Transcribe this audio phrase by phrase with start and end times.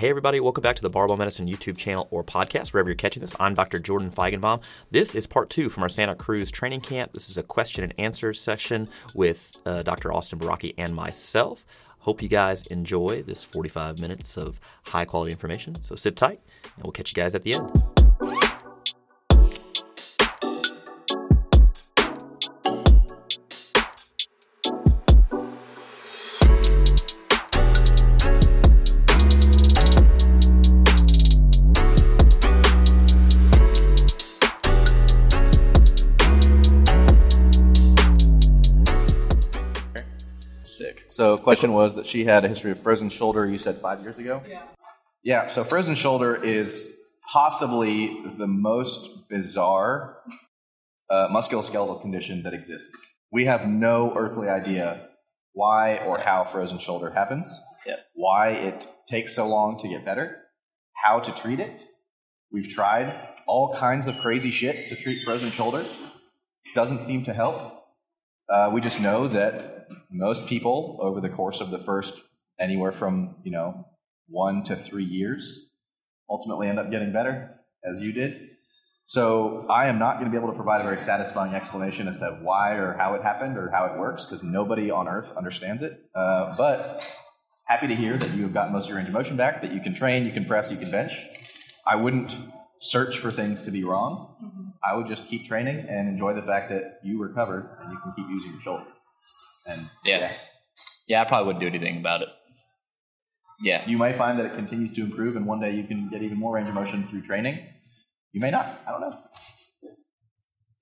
[0.00, 3.20] Hey, everybody, welcome back to the Barbell Medicine YouTube channel or podcast, wherever you're catching
[3.20, 3.36] this.
[3.38, 3.78] I'm Dr.
[3.78, 4.62] Jordan Feigenbaum.
[4.90, 7.12] This is part two from our Santa Cruz training camp.
[7.12, 10.10] This is a question and answer session with uh, Dr.
[10.10, 11.66] Austin Baraki and myself.
[11.98, 15.82] Hope you guys enjoy this 45 minutes of high quality information.
[15.82, 16.40] So sit tight,
[16.76, 17.99] and we'll catch you guys at the end.
[41.20, 43.44] So, the question was that she had a history of frozen shoulder.
[43.44, 44.42] You said five years ago.
[44.48, 44.62] Yeah.
[45.22, 45.48] Yeah.
[45.48, 46.96] So, frozen shoulder is
[47.30, 50.16] possibly the most bizarre
[51.10, 53.18] uh, musculoskeletal condition that exists.
[53.30, 55.08] We have no earthly idea
[55.52, 57.46] why or how frozen shoulder happens.
[58.14, 60.38] Why it takes so long to get better.
[61.04, 61.82] How to treat it.
[62.50, 65.84] We've tried all kinds of crazy shit to treat frozen shoulder.
[66.74, 67.79] Doesn't seem to help.
[68.50, 72.20] Uh, we just know that most people over the course of the first
[72.58, 73.86] anywhere from you know
[74.28, 75.70] one to three years
[76.30, 78.48] ultimately end up getting better, as you did.
[79.04, 82.18] So I am not going to be able to provide a very satisfying explanation as
[82.18, 85.82] to why or how it happened or how it works because nobody on earth understands
[85.82, 85.92] it.
[86.14, 87.04] Uh, but
[87.66, 89.72] happy to hear that you have gotten most of your range of motion back, that
[89.72, 91.12] you can train, you can press, you can bench.
[91.84, 92.36] I wouldn't
[92.78, 94.69] search for things to be wrong.
[94.84, 98.12] I would just keep training and enjoy the fact that you recovered and you can
[98.16, 98.86] keep using your shoulder.
[99.66, 100.32] And Yeah.
[101.06, 102.28] Yeah, I probably wouldn't do anything about it.
[103.62, 103.82] Yeah.
[103.86, 106.38] you might find that it continues to improve, and one day you can get even
[106.38, 107.58] more range of motion through training.
[108.32, 108.66] You may not.
[108.86, 109.18] I don't know.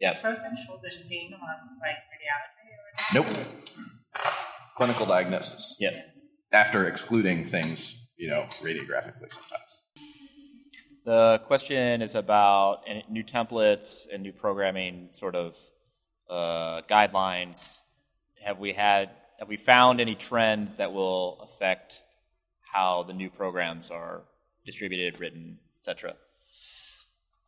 [0.01, 0.11] Yeah.
[0.11, 1.41] Is frozen shoulder seen on
[1.81, 3.27] like radiography or Nope.
[3.27, 4.75] Mm.
[4.77, 5.77] Clinical diagnosis.
[5.81, 6.03] Yeah.
[6.53, 9.68] After excluding things, you know, radiographically sometimes.
[11.09, 15.57] The question is about new templates and new programming sort of
[16.29, 17.81] uh, guidelines.
[18.45, 22.03] Have we had have we found any trends that will affect
[22.61, 24.21] how the new programs are
[24.67, 26.15] distributed, written, etc.?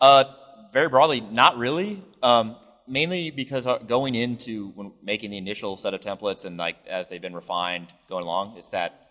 [0.00, 0.24] Uh,
[0.72, 2.02] very broadly, not really.
[2.22, 2.56] Um,
[2.88, 7.20] mainly because uh, going into making the initial set of templates and like as they've
[7.20, 9.08] been refined going along, it's that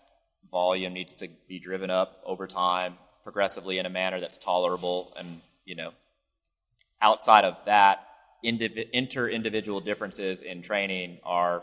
[0.50, 5.40] volume needs to be driven up over time, progressively in a manner that's tolerable, and
[5.64, 5.92] you know,
[7.00, 8.06] outside of that,
[8.44, 11.62] indiv- inter-individual differences in training are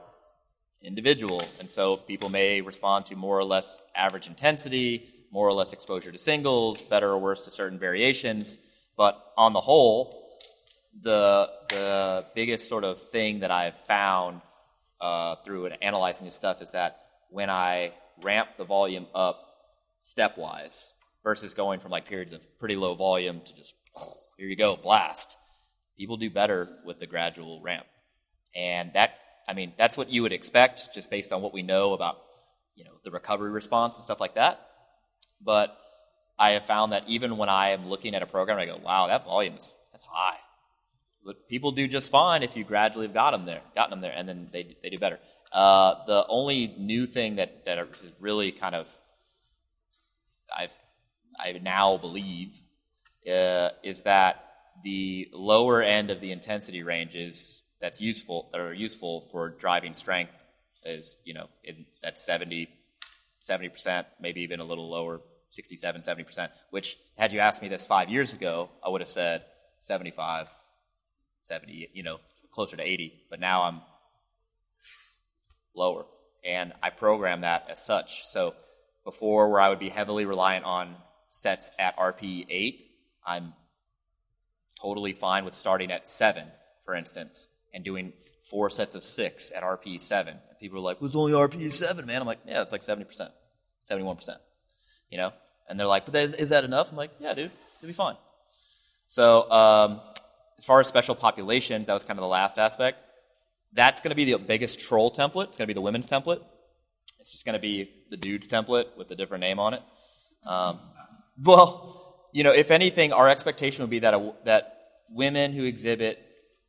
[0.81, 5.73] individual, and so people may respond to more or less average intensity, more or less
[5.73, 8.57] exposure to singles, better or worse to certain variations.
[8.96, 10.28] But on the whole,
[11.01, 14.41] the the biggest sort of thing that I've found
[15.01, 19.44] uh, through analyzing this stuff is that when I ramp the volume up
[20.03, 20.94] stepwise
[21.27, 23.73] versus going from like periods of pretty low volume to just
[24.38, 25.38] here you go blast,
[25.97, 27.85] people do better with the gradual ramp,
[28.55, 29.15] and that
[29.45, 32.16] I mean that's what you would expect just based on what we know about
[32.77, 34.61] you know the recovery response and stuff like that.
[35.41, 35.77] But
[36.39, 39.07] I have found that even when I am looking at a program, I go, wow,
[39.07, 40.37] that volume is that's high.
[41.25, 44.13] But people do just fine if you gradually have got them there, gotten them there,
[44.16, 45.19] and then they, they do better.
[45.51, 48.87] Uh, the only new thing that, that is really kind of
[50.55, 50.77] I've
[51.39, 52.59] I now believe
[53.27, 54.43] uh, is that
[54.83, 60.43] the lower end of the intensity ranges that's useful that are useful for driving strength
[60.85, 62.67] is you know in that 70
[63.69, 66.51] percent, maybe even a little lower, 67, 70 percent.
[66.69, 69.43] Which had you asked me this five years ago, I would have said
[69.79, 70.49] 75,
[71.43, 72.19] 70, you know,
[72.51, 73.13] closer to 80.
[73.29, 73.81] But now I'm
[75.75, 76.05] lower,
[76.43, 78.25] and I program that as such.
[78.25, 78.53] So
[79.03, 80.95] before, where I would be heavily reliant on
[81.29, 82.91] sets at RPE eight,
[83.25, 83.53] I'm
[84.81, 86.45] totally fine with starting at seven,
[86.85, 88.13] for instance, and doing
[88.49, 90.35] four sets of six at RPE seven.
[90.49, 93.05] And people are like, "What's only RPE seven, man?" I'm like, "Yeah, it's like seventy
[93.05, 93.31] percent,
[93.83, 94.39] seventy-one percent."
[95.09, 95.33] You know,
[95.69, 98.16] and they're like, "But is, is that enough?" I'm like, "Yeah, dude, it'll be fine."
[99.07, 100.02] So, um,
[100.57, 102.99] as far as special populations, that was kind of the last aspect.
[103.73, 105.46] That's going to be the biggest troll template.
[105.46, 106.41] It's going to be the women's template.
[107.19, 109.81] It's just going to be the dude's template with a different name on it.
[110.46, 110.79] Um,
[111.43, 114.78] well, you know, if anything, our expectation would be that a, that
[115.11, 116.23] women who exhibit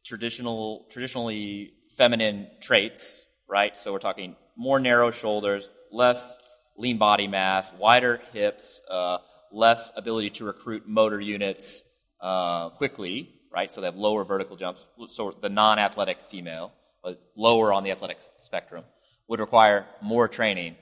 [0.05, 3.77] traditional, traditionally feminine traits, right?
[3.77, 6.41] So we're talking more narrow shoulders, less
[6.77, 9.19] lean body mass, wider hips, uh,
[9.53, 11.85] less ability to recruit motor units
[12.21, 13.71] uh, quickly, right?
[13.71, 14.87] So they have lower vertical jumps.
[15.07, 16.73] So the non-athletic female,
[17.03, 18.85] but lower on the athletic spectrum,
[19.29, 20.77] would require more training,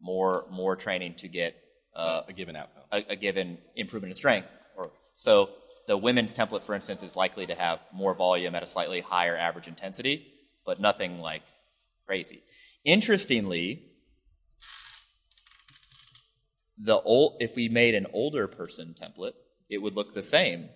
[0.00, 1.56] more more training to get
[1.94, 2.82] uh, a given outcome.
[2.90, 4.58] a, a given improvement in strength.
[4.76, 5.50] Or so
[5.86, 9.36] the women's template, for instance, is likely to have more volume at a slightly higher
[9.36, 10.26] average intensity,
[10.64, 11.42] but nothing like
[12.06, 12.40] crazy.
[12.84, 13.82] Interestingly,
[16.78, 19.34] the old if we made an older person template,
[19.68, 20.68] it would look the same,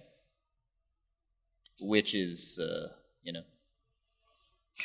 [1.80, 2.88] which is uh,
[3.22, 3.42] you know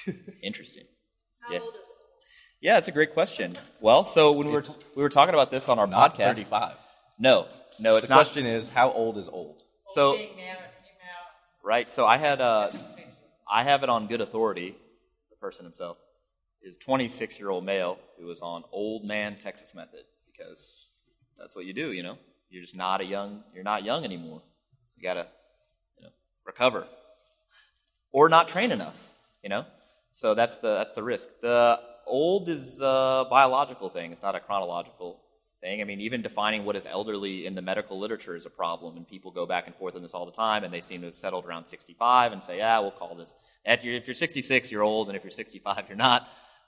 [0.42, 0.86] interesting.
[1.42, 1.60] How Yeah.
[2.62, 2.68] Old is it?
[2.68, 3.54] Yeah, it's a great question.
[3.80, 4.64] Well, so when we were
[4.96, 6.76] we were talking about this on our Not podcast, 35.
[7.20, 7.48] no,
[7.80, 8.18] no, it's The not.
[8.18, 9.62] question is, how old is old?
[9.86, 11.26] So Being male or female?
[11.64, 12.70] right, so I had uh,
[13.52, 14.76] I have it on good authority.
[15.30, 15.98] The person himself
[16.62, 20.92] is 26 year old male who was on old man Texas method because
[21.38, 21.92] that's what you do.
[21.92, 22.18] You know,
[22.50, 23.44] you're just not a young.
[23.54, 24.42] You're not young anymore.
[24.96, 25.28] You gotta
[25.98, 26.12] you know,
[26.46, 26.88] recover
[28.12, 29.14] or not train enough.
[29.44, 29.66] You know,
[30.12, 31.42] so that's the that's the risk.
[31.42, 34.12] The old is a biological thing.
[34.12, 35.22] It's not a chronological
[35.62, 35.82] thing.
[35.82, 39.08] I mean, even defining what is elderly in the medical literature is a problem, and
[39.08, 41.16] people go back and forth on this all the time, and they seem to have
[41.16, 43.36] settled around 65 and say, yeah, we'll call this.
[43.66, 46.28] If you're, if you're 66, you're old, and if you're 65, you're not.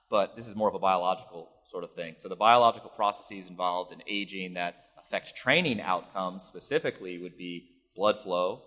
[0.10, 2.14] But this is more of a biological sort of thing.
[2.18, 8.20] So the biological processes involved in aging that affect training outcomes specifically would be blood
[8.20, 8.62] flow,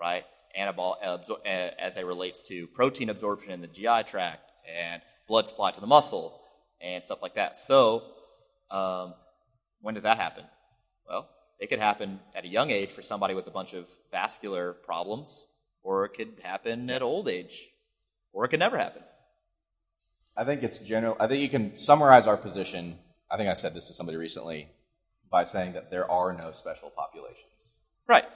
[0.00, 0.24] right?
[0.58, 5.02] Anabol- uh, as it relates to protein absorption in the GI tract and
[5.32, 6.38] blood supply to the muscle
[6.78, 7.56] and stuff like that.
[7.56, 8.02] So,
[8.70, 9.14] um,
[9.80, 10.44] when does that happen?
[11.08, 11.26] Well,
[11.58, 15.46] it could happen at a young age for somebody with a bunch of vascular problems,
[15.82, 17.70] or it could happen at old age,
[18.34, 19.02] or it could never happen.
[20.36, 21.16] I think it's general.
[21.18, 22.98] I think you can summarize our position.
[23.30, 24.68] I think I said this to somebody recently
[25.30, 27.78] by saying that there are no special populations.
[28.06, 28.26] Right.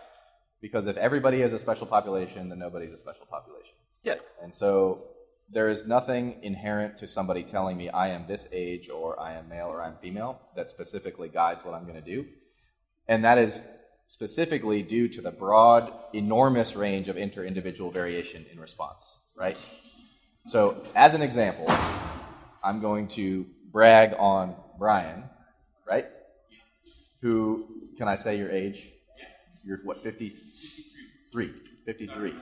[0.63, 3.75] Because if everybody is a special population, then nobody's a special population.
[4.03, 4.15] Yeah.
[4.43, 5.09] And so
[5.51, 9.49] there is nothing inherent to somebody telling me I am this age or I am
[9.49, 12.27] male or I'm female that specifically guides what I'm going to do.
[13.09, 13.75] And that is
[14.07, 19.59] specifically due to the broad, enormous range of inter individual variation in response, right?
[20.47, 21.67] So, as an example,
[22.65, 25.25] I'm going to brag on Brian,
[25.91, 26.07] right?
[27.23, 27.67] Who,
[27.97, 28.89] can I say your age?
[29.65, 31.53] You're what, 53?
[31.85, 32.35] 53.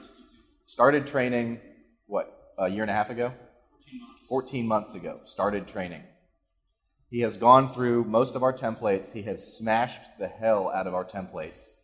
[0.67, 1.61] Started training,
[2.59, 3.33] a year and a half ago?
[4.29, 5.21] 14 months ago.
[5.25, 6.03] Started training.
[7.11, 9.13] He has gone through most of our templates.
[9.13, 11.81] He has smashed the hell out of our templates.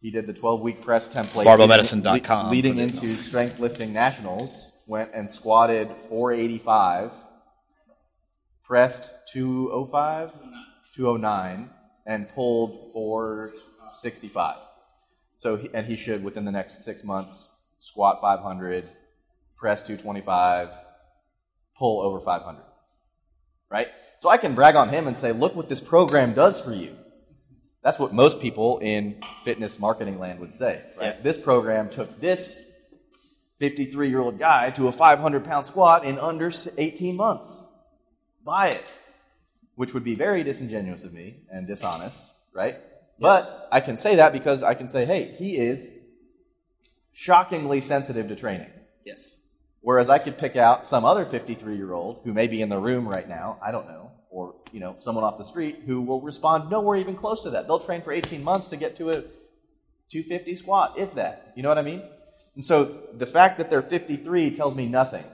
[0.00, 1.44] He did the 12 week press template.
[1.44, 2.50] Barbellmedicine.com.
[2.50, 7.12] Leading into strength lifting nationals, went and squatted 485,
[8.62, 10.32] pressed 205,
[10.94, 11.70] 209,
[12.06, 14.56] and pulled 465.
[15.38, 18.88] So, he, and he should within the next six months squat 500,
[19.64, 20.68] press 225,
[21.74, 22.60] pull over 500.
[23.70, 23.88] Right?
[24.18, 26.94] So I can brag on him and say, look what this program does for you.
[27.82, 30.82] That's what most people in fitness marketing land would say.
[30.98, 31.14] Right?
[31.16, 31.22] Yeah.
[31.22, 32.74] This program took this
[33.58, 37.66] 53 year old guy to a 500 pound squat in under 18 months.
[38.44, 38.84] Buy it.
[39.76, 42.76] Which would be very disingenuous of me and dishonest, right?
[43.18, 46.00] But I can say that because I can say, hey, he is
[47.14, 48.70] shockingly sensitive to training.
[49.06, 49.40] Yes.
[49.84, 52.78] Whereas I could pick out some other 53 year old who may be in the
[52.78, 56.22] room right now, I don't know, or you know, someone off the street who will
[56.22, 57.66] respond nowhere even close to that.
[57.66, 59.20] They'll train for 18 months to get to a
[60.10, 61.52] 250 squat, if that.
[61.54, 62.02] You know what I mean?
[62.54, 65.24] And so the fact that they're 53 tells me nothing.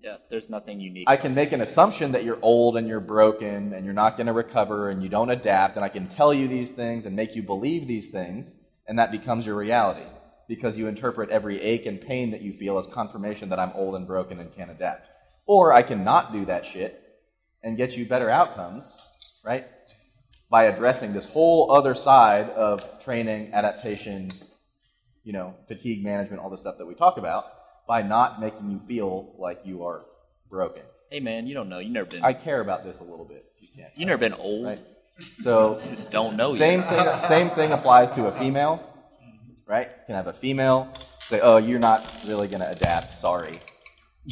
[0.00, 0.18] Yeah.
[0.30, 1.10] There's nothing unique.
[1.10, 4.28] I can make an assumption that you're old and you're broken and you're not going
[4.28, 7.34] to recover and you don't adapt, and I can tell you these things and make
[7.34, 10.06] you believe these things, and that becomes your reality
[10.50, 13.94] because you interpret every ache and pain that you feel as confirmation that I'm old
[13.94, 15.14] and broken and can't adapt.
[15.46, 17.00] Or I can not do that shit
[17.62, 19.64] and get you better outcomes, right?
[20.50, 24.32] By addressing this whole other side of training, adaptation,
[25.22, 27.44] you know, fatigue management, all the stuff that we talk about,
[27.86, 30.02] by not making you feel like you are
[30.50, 30.82] broken.
[31.10, 31.78] hey man, you don't know.
[31.78, 32.24] You never been.
[32.24, 33.44] I care about this a little bit.
[33.60, 33.96] You can't.
[33.96, 34.66] you never been old.
[34.66, 34.82] Right.
[35.36, 36.88] So just don't know same yet.
[36.88, 37.20] thing.
[37.20, 38.84] Same thing applies to a female,
[39.70, 39.88] right?
[40.06, 43.12] Can have a female say, "Oh, you're not really going to adapt.
[43.12, 43.58] Sorry."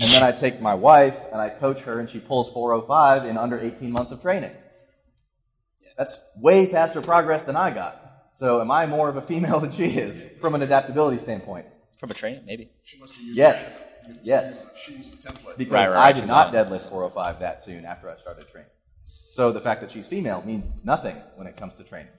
[0.00, 3.38] And then I take my wife and I coach her, and she pulls 405 in
[3.38, 4.50] under 18 months of training.
[5.96, 8.00] That's way faster progress than I got.
[8.34, 11.66] So, am I more of a female than she is from an adaptability standpoint?
[11.98, 12.70] From a training, maybe.
[12.84, 13.90] She must have used Yes.
[14.06, 14.18] that.
[14.22, 14.76] Yes.
[14.78, 15.56] She used the template.
[15.58, 16.54] because Right, right, I did not on.
[16.54, 18.70] deadlift 405 that soon after I started training.
[19.04, 22.12] So the fact that she's female means nothing when it comes to training.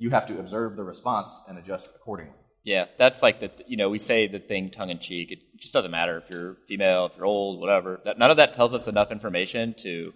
[0.00, 2.34] You have to observe the response and adjust accordingly.
[2.64, 5.30] Yeah, that's like the you know we say the thing tongue in cheek.
[5.30, 8.00] It just doesn't matter if you're female, if you're old, whatever.
[8.04, 10.12] That, none of that tells us enough information to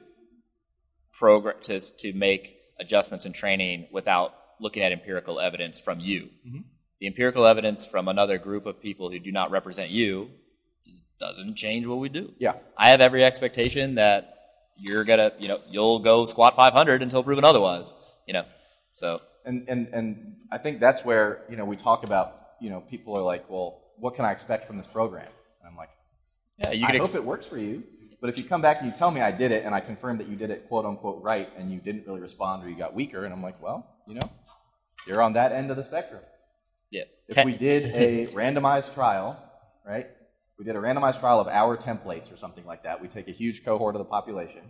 [1.12, 6.30] program to to make adjustments in training without looking at empirical evidence from you.
[6.46, 6.60] Mm-hmm.
[7.00, 10.30] The empirical evidence from another group of people who do not represent you
[11.18, 12.32] doesn't change what we do.
[12.38, 12.54] Yeah.
[12.76, 14.34] I have every expectation that
[14.76, 17.94] you're gonna, you know, you'll go squat 500 until proven otherwise.
[18.26, 18.44] You know,
[18.92, 22.80] so And, and, and I think that's where, you know, we talk about, you know,
[22.80, 25.26] people are like, well, what can I expect from this program?
[25.60, 25.90] And I'm like,
[26.58, 27.00] yeah, you I can.
[27.00, 27.82] hope it works for you.
[28.20, 30.16] But if you come back and you tell me I did it and I confirm
[30.18, 32.94] that you did it quote unquote right and you didn't really respond or you got
[32.94, 34.30] weaker, and I'm like, well, you know,
[35.06, 36.22] you're on that end of the spectrum.
[36.90, 37.02] yeah.
[37.28, 39.38] If we did a randomized trial,
[39.86, 40.06] right?
[40.06, 43.28] If we did a randomized trial of our templates or something like that, we take
[43.28, 44.62] a huge cohort of the population.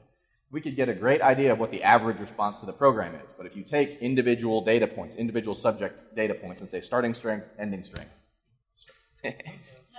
[0.54, 3.32] We could get a great idea of what the average response to the program is.
[3.32, 7.50] But if you take individual data points, individual subject data points, and say starting strength,
[7.58, 8.12] ending strength,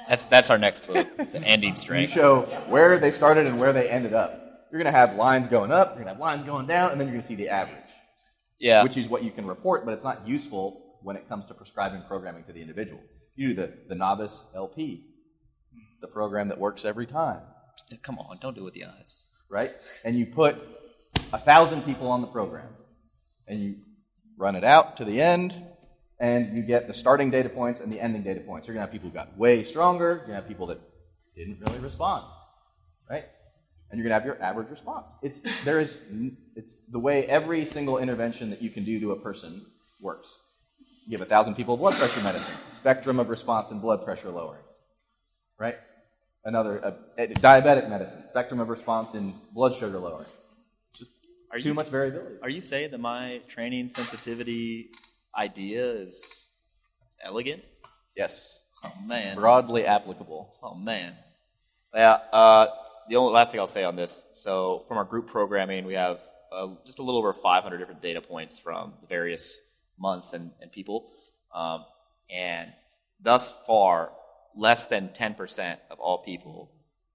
[0.07, 1.05] that's that's our next book.
[1.19, 2.15] It's an ending strength.
[2.15, 4.43] you show where they started and where they ended up.
[4.71, 7.01] You're going to have lines going up, you're going to have lines going down, and
[7.01, 7.91] then you're going to see the average,
[8.57, 8.81] Yeah.
[8.83, 12.01] which is what you can report, but it's not useful when it comes to prescribing
[12.07, 13.01] programming to the individual.
[13.35, 15.03] You do the, the novice LP,
[15.99, 17.41] the program that works every time,
[18.01, 19.24] Come on, don't do it with the eyes.
[19.49, 19.71] Right?
[20.03, 20.55] And you put
[21.33, 22.69] a thousand people on the program,
[23.47, 23.75] and you
[24.37, 25.53] run it out to the end,
[26.19, 28.67] and you get the starting data points and the ending data points.
[28.67, 30.79] You're to have people who got way stronger, you're to have people that
[31.35, 32.23] didn't really respond,
[33.09, 33.25] right?
[33.91, 35.15] And you're to have your average response.
[35.21, 36.05] It's, there is,
[36.55, 39.65] it's the way every single intervention that you can do to a person
[40.01, 40.41] works.
[41.05, 44.63] You give a thousand people blood pressure medicine, spectrum of response in blood pressure lowering,
[45.59, 45.75] right?
[46.47, 50.27] Another uh, diabetic medicine, spectrum of response in blood sugar lowering.
[50.95, 51.11] Just
[51.51, 52.35] Are too you- much variability.
[52.43, 54.91] Are you saying that my training sensitivity
[55.35, 56.49] idea is
[57.23, 57.63] elegant?
[58.15, 59.35] Yes, Oh man.
[59.35, 60.53] broadly applicable.
[60.61, 61.13] Oh man.
[61.95, 62.19] Yeah.
[62.31, 62.67] Uh,
[63.09, 64.25] the only last thing I'll say on this.
[64.33, 66.21] So from our group programming, we have
[66.51, 70.71] uh, just a little over 500 different data points from the various months and, and
[70.71, 71.09] people,
[71.53, 71.85] um,
[72.29, 72.71] and
[73.19, 74.11] thus far,
[74.55, 76.71] less than 10% of all people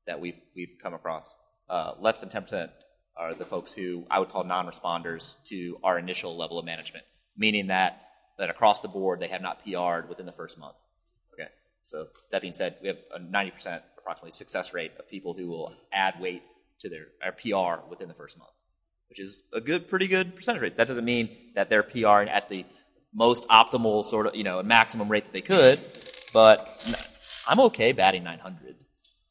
[0.07, 1.37] that we've we've come across,
[1.69, 2.71] uh, less than 10%
[3.17, 7.05] are the folks who I would call non-responders to our initial level of management,
[7.37, 8.01] meaning that
[8.39, 10.77] that across the board they have not PR'd within the first month.
[11.35, 11.49] Okay.
[11.83, 15.75] So that being said, we have a 90% approximately success rate of people who will
[15.93, 16.43] add weight
[16.81, 18.51] to their, PR within the first month,
[19.11, 20.77] which is a good, pretty good percentage rate.
[20.77, 22.65] That doesn't mean that they're PRing at the
[23.13, 25.79] most optimal sort of, you know, maximum rate that they could,
[26.33, 26.67] but
[27.51, 28.77] I'm okay batting 900,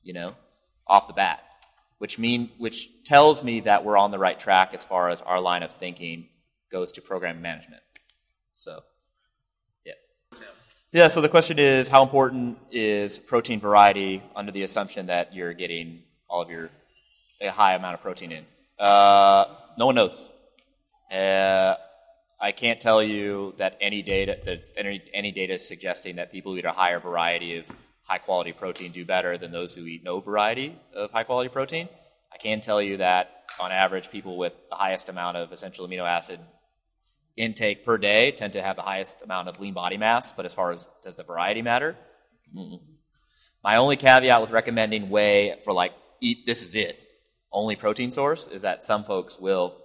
[0.04, 0.36] you know,
[0.86, 1.42] off the bat,
[2.00, 5.40] which mean, which tells me that we're on the right track as far as our
[5.40, 6.28] line of thinking
[6.70, 7.82] goes to program management.
[8.52, 8.82] So,
[9.86, 9.94] yeah.
[10.92, 15.54] Yeah, so the question is how important is protein variety under the assumption that you're
[15.54, 16.70] getting all of your
[17.40, 18.44] a high amount of protein in?
[18.78, 19.46] Uh,
[19.78, 20.30] no one knows.
[21.10, 21.76] Uh,
[22.38, 26.58] I can't tell you that any data that any, any data is suggesting that people
[26.58, 27.74] eat a higher variety of
[28.10, 31.88] high quality protein do better than those who eat no variety of high quality protein.
[32.34, 36.08] I can tell you that on average, people with the highest amount of essential amino
[36.08, 36.40] acid
[37.38, 40.54] intake per day tend to have the highest amount of lean body mass, but as
[40.54, 41.96] far as does the variety matter?
[42.56, 42.82] Mm-mm.
[43.64, 47.00] My only caveat with recommending whey for like eat this is it
[47.52, 49.76] only protein source is that some folks will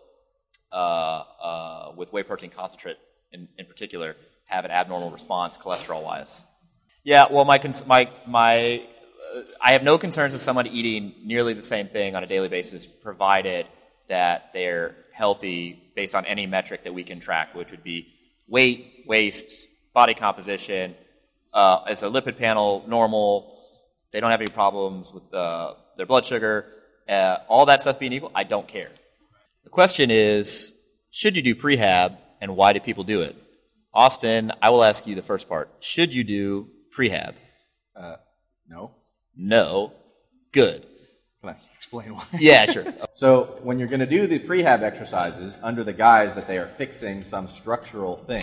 [0.72, 2.96] uh, uh, with whey protein concentrate
[3.32, 4.16] in, in particular
[4.46, 6.44] have an abnormal response cholesterol wise.
[7.04, 8.82] Yeah, well, my cons- my my
[9.36, 12.48] uh, I have no concerns with someone eating nearly the same thing on a daily
[12.48, 13.66] basis, provided
[14.08, 18.08] that they're healthy based on any metric that we can track, which would be
[18.48, 20.94] weight, waist, body composition.
[21.52, 23.62] Uh, is their lipid panel normal?
[24.10, 26.66] They don't have any problems with uh, their blood sugar.
[27.06, 28.90] Uh, all that stuff being equal, I don't care.
[29.64, 30.74] The question is,
[31.10, 33.36] should you do prehab, and why do people do it?
[33.92, 35.68] Austin, I will ask you the first part.
[35.80, 37.34] Should you do prehab?
[37.96, 38.16] Uh,
[38.68, 38.92] no.
[39.36, 39.92] No.
[40.52, 40.86] Good.
[41.40, 42.24] Can I explain why?
[42.38, 42.84] Yeah, sure.
[43.14, 46.66] So when you're going to do the prehab exercises under the guise that they are
[46.66, 48.42] fixing some structural thing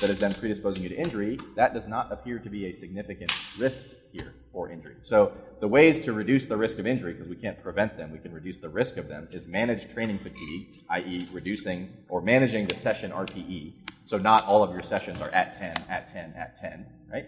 [0.00, 3.32] that is then predisposing you to injury, that does not appear to be a significant
[3.58, 4.94] risk here for injury.
[5.02, 8.18] So the ways to reduce the risk of injury, because we can't prevent them, we
[8.18, 11.26] can reduce the risk of them, is manage training fatigue, i.e.
[11.32, 13.72] reducing or managing the session RPE.
[14.06, 17.26] So not all of your sessions are at 10, at 10, at 10, right?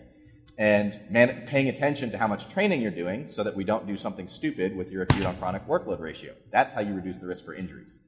[0.58, 3.96] And man- paying attention to how much training you're doing so that we don't do
[3.96, 6.34] something stupid with your acute on chronic workload ratio.
[6.50, 8.00] That's how you reduce the risk for injuries.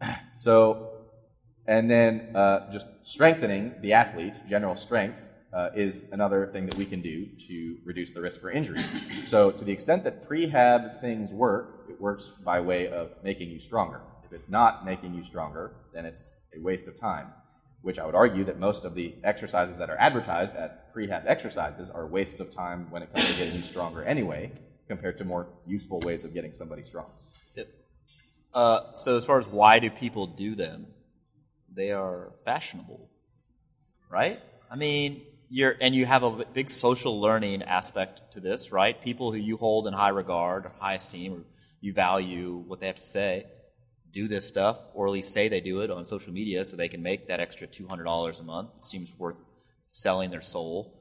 [0.36, 0.90] So,
[1.66, 6.84] and then uh, just strengthening the athlete, general strength, uh, is another thing that we
[6.84, 8.78] can do to reduce the risk for injury.
[9.24, 13.58] So, to the extent that prehab things work, it works by way of making you
[13.58, 14.02] stronger.
[14.24, 17.32] If it's not making you stronger, then it's a waste of time.
[17.84, 21.90] Which I would argue that most of the exercises that are advertised as prehab exercises
[21.90, 24.52] are wastes of time when it comes to getting you stronger anyway,
[24.88, 27.10] compared to more useful ways of getting somebody strong.
[27.56, 27.68] Yep.
[28.54, 30.86] Uh, so as far as why do people do them,
[31.70, 33.06] they are fashionable,
[34.10, 34.40] right?
[34.70, 38.98] I mean, you're and you have a big social learning aspect to this, right?
[39.02, 41.40] People who you hold in high regard, or high esteem, or
[41.82, 43.44] you value what they have to say,
[44.14, 46.88] do this stuff, or at least say they do it on social media, so they
[46.88, 48.70] can make that extra two hundred dollars a month.
[48.78, 49.44] It seems worth
[49.88, 50.94] selling their soul.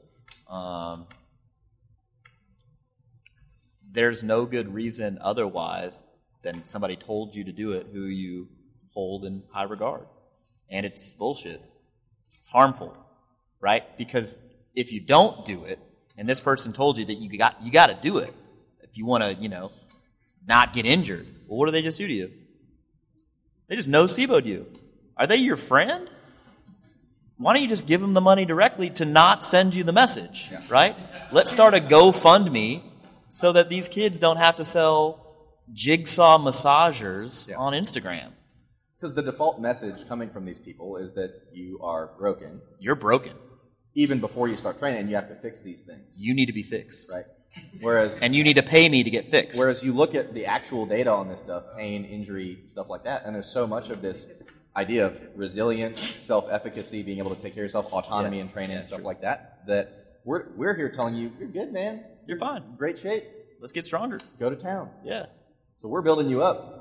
[0.49, 1.07] Um,
[3.89, 6.03] there's no good reason otherwise
[6.41, 8.49] than somebody told you to do it who you
[8.93, 10.05] hold in high regard.
[10.69, 11.61] And it's bullshit.
[12.37, 12.97] It's harmful,
[13.61, 13.83] right?
[13.97, 14.37] Because
[14.75, 15.79] if you don't do it,
[16.17, 18.33] and this person told you that you got you got to do it
[18.81, 19.71] if you want to, you know,
[20.47, 21.27] not get injured.
[21.47, 22.31] Well, what do they just do to you?
[23.67, 24.67] They just noceboed you.
[25.17, 26.09] Are they your friend?
[27.37, 30.49] Why don't you just give them the money directly to not send you the message,
[30.69, 30.95] right?
[31.31, 32.81] Let's start a GoFundMe
[33.29, 35.19] so that these kids don't have to sell
[35.73, 37.57] jigsaw massagers Yeah.
[37.57, 38.31] on Instagram.
[38.97, 43.33] Because the default message coming from these people is that you are broken, You're broken.
[43.95, 46.53] even before you start training, and you have to fix these things, You need to
[46.53, 47.11] be fixed.
[47.11, 47.25] right?
[47.81, 49.59] Whereas, And you need to pay me to get fixed.
[49.59, 53.23] whereas you look at the actual data on this stuff, pain, injury, stuff like that,
[53.25, 54.41] and there's so much of this
[54.75, 58.41] idea of resilience, self-efficacy, being able to take care of yourself, autonomy Yeah.
[58.43, 59.05] and training Yeah, and stuff true.
[59.05, 62.03] like that, that we're, we're here telling you, you're good, man.
[62.25, 62.63] You're fine.
[62.77, 63.23] Great shape.
[63.59, 64.19] Let's get stronger.
[64.39, 64.89] Go to town.
[65.03, 65.27] Yeah.
[65.77, 66.79] So we're building you up.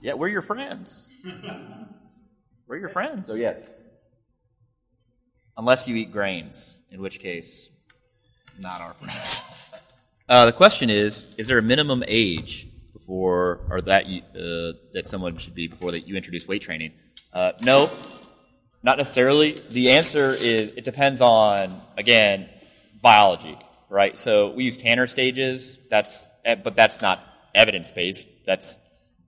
[0.00, 1.10] Yeah, we're your friends.
[2.66, 3.28] we're your friends.
[3.28, 3.72] So yes,
[5.58, 7.70] Unless you eat grains, in which case,
[8.60, 9.42] not our friends.
[10.28, 15.04] Uh, the question is: Is there a minimum age before, or that you, uh, that
[15.06, 16.92] someone should be before that you introduce weight training?
[17.32, 17.90] Uh, no,
[18.82, 19.52] not necessarily.
[19.70, 22.48] The answer is it depends on again
[23.02, 23.56] biology,
[23.88, 24.18] right?
[24.18, 25.86] So we use Tanner stages.
[25.90, 27.20] That's eh, but that's not
[27.54, 28.46] evidence based.
[28.46, 28.78] That's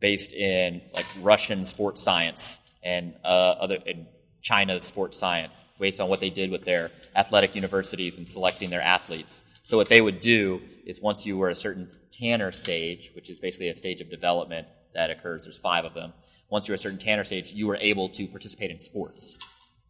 [0.00, 4.06] based in like Russian sports science and uh, other and
[4.42, 8.82] China's sports science, based on what they did with their athletic universities and selecting their
[8.82, 9.44] athletes.
[9.62, 13.38] So what they would do is once you were a certain Tanner stage, which is
[13.38, 16.12] basically a stage of development that occurs, there's five of them.
[16.50, 19.38] Once you're a certain Tanner stage, you were able to participate in sports,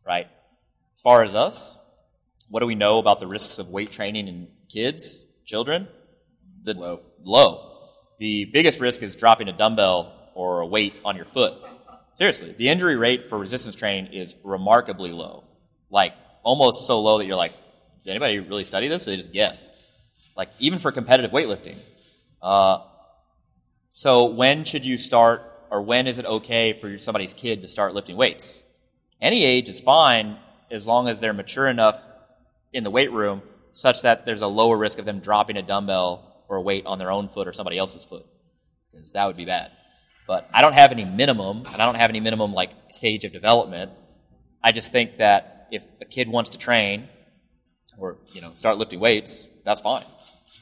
[0.05, 0.27] right?
[0.93, 1.79] As far as us,
[2.51, 5.87] what do we know about the risks of weight training in kids, children?
[6.65, 7.01] The Low.
[7.23, 7.89] Low.
[8.19, 11.55] The biggest risk is dropping a dumbbell or a weight on your foot.
[12.17, 15.45] Seriously, the injury rate for resistance training is remarkably low.
[15.89, 17.53] Like almost so low that you're like,
[18.05, 19.07] did anybody really study this?
[19.07, 19.78] Or they just guess.
[20.39, 21.77] Like even for competitive weightlifting.
[22.41, 22.79] Uh,
[23.89, 27.93] so when should you start, or when is it okay for somebody's kid to start
[27.93, 28.63] lifting weights?
[29.21, 30.37] Any age is fine
[30.71, 32.07] as long as they're mature enough
[32.73, 36.45] in the weight room such that there's a lower risk of them dropping a dumbbell
[36.49, 38.25] or a weight on their own foot or somebody else's foot.
[38.93, 39.73] Because that would be bad.
[40.29, 43.33] But I don't have any minimum, and I don't have any minimum like stage of
[43.33, 43.91] development.
[44.63, 47.09] I just think that if a kid wants to train
[47.99, 50.05] or, you know, start lifting weights, that's fine.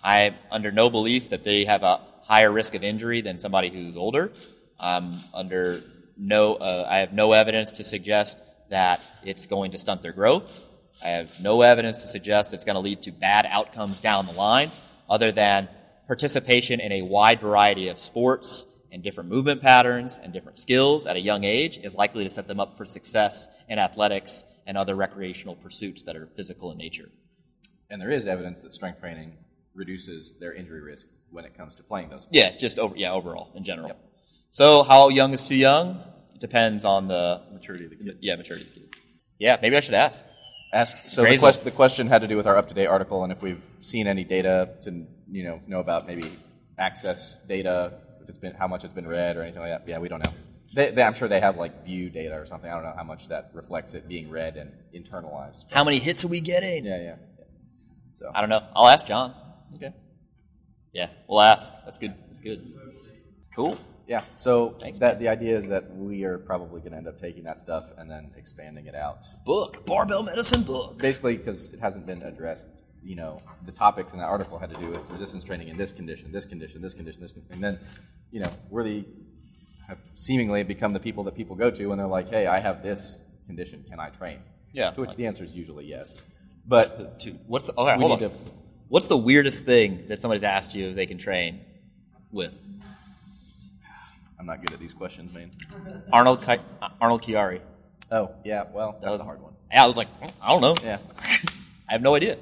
[0.02, 3.96] I'm under no belief that they have a higher risk of injury than somebody who's
[3.96, 4.32] older.
[4.78, 5.82] I'm under
[6.16, 10.64] no, uh, I have no evidence to suggest that it's going to stunt their growth.
[11.04, 14.32] I have no evidence to suggest it's going to lead to bad outcomes down the
[14.32, 14.70] line,
[15.08, 15.68] other than
[16.06, 21.16] participation in a wide variety of sports and different movement patterns and different skills at
[21.16, 24.94] a young age is likely to set them up for success in athletics and other
[24.94, 27.08] recreational pursuits that are physical in nature.
[27.90, 29.32] and there is evidence that strength training
[29.76, 32.26] reduces their injury risk when it comes to playing those.
[32.30, 33.92] Yeah, just over yeah, overall in general.
[34.48, 36.00] So how young is too young?
[36.34, 38.18] It depends on the maturity of the kid.
[38.20, 38.96] yeah maturity of the kid.
[39.38, 40.24] Yeah, maybe I should ask.
[40.72, 41.10] Ask.
[41.10, 41.40] So the, Grazel.
[41.40, 44.24] quest, the question had to do with our UpToDate article, and if we've seen any
[44.24, 46.30] data to you know know about maybe
[46.78, 49.88] access data, if it's been how much it's been read or anything like that.
[49.88, 50.32] Yeah, we don't know.
[50.74, 52.70] They, they, I'm sure they have like view data or something.
[52.70, 55.64] I don't know how much that reflects it being read and internalized.
[55.72, 56.84] How many hits are we getting?
[56.84, 57.04] Yeah, yeah.
[57.04, 57.44] yeah.
[58.12, 58.62] So I don't know.
[58.74, 59.34] I'll ask John.
[59.74, 59.92] Okay.
[60.92, 61.72] Yeah, we'll ask.
[61.84, 62.14] That's good.
[62.26, 62.72] That's good.
[63.54, 63.78] Cool.
[64.06, 64.22] Yeah.
[64.38, 67.44] So Thanks, that the idea is that we are probably going to end up taking
[67.44, 69.26] that stuff and then expanding it out.
[69.44, 70.98] Book barbell medicine book.
[70.98, 72.84] Basically, because it hasn't been addressed.
[73.02, 75.92] You know, the topics in that article had to do with resistance training in this
[75.92, 77.54] condition, this condition, this condition, this, condition.
[77.54, 77.78] and then,
[78.32, 79.04] you know, we're the
[79.86, 82.82] have seemingly become the people that people go to when they're like, "Hey, I have
[82.82, 83.84] this condition.
[83.88, 84.40] Can I train?"
[84.72, 84.90] Yeah.
[84.90, 86.26] To which the answer is usually yes.
[86.66, 87.38] But Two.
[87.46, 87.96] What's the, okay?
[87.96, 88.32] we Hold need on.
[88.32, 88.36] to.
[88.88, 91.60] What's the weirdest thing that somebody's asked you if they can train
[92.30, 92.56] with?
[94.38, 95.50] I'm not good at these questions, man.
[96.12, 96.58] Arnold Ki-
[97.00, 97.60] Arnold Chiari.
[98.12, 99.52] Oh, yeah, well, that's was- a hard one.
[99.72, 100.06] Yeah, I was like,
[100.40, 100.76] I don't know.
[100.84, 100.98] Yeah.
[101.88, 102.36] I have no idea.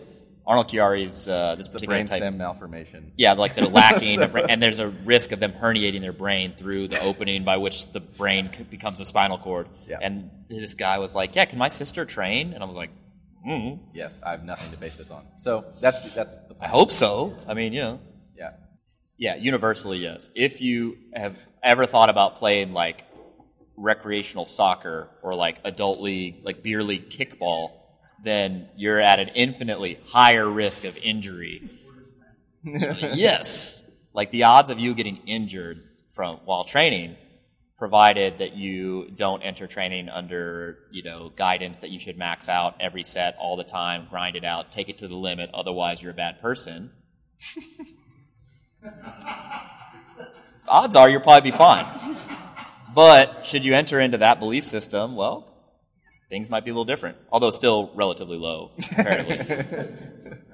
[0.47, 2.21] Arnold Chiari's uh, this It's a particular type.
[2.21, 3.13] brainstem malformation.
[3.17, 6.53] Yeah, like they're lacking, a bra- and there's a risk of them herniating their brain
[6.53, 9.67] through the opening by which the brain becomes a spinal cord.
[9.89, 10.01] Yeah.
[10.03, 12.91] And this guy was like, "Yeah, can my sister train?" And I was like,
[13.47, 15.25] mm, Yes, I have nothing to base this on.
[15.39, 18.01] So that's that's the "I hope so." I mean, you know,
[18.37, 18.53] Yeah.
[19.19, 20.29] yeah, universally yes.
[20.35, 23.05] If you have ever thought about playing like
[23.77, 27.73] recreational soccer or like adult league, like beer league kickball,
[28.23, 31.63] then you're at an infinitely higher risk of injury.
[32.65, 37.17] yes, like the odds of you getting injured from while training,
[37.77, 42.77] provided that you don't enter training under you know guidance that you should max out
[42.81, 45.51] every set all the time, grind it out, take it to the limit.
[45.53, 46.91] Otherwise, you're a bad person.
[50.69, 51.87] odds are you'll probably be fine.
[52.95, 55.53] But should you enter into that belief system, well,
[56.29, 59.97] things might be a little different, although still relatively low comparatively.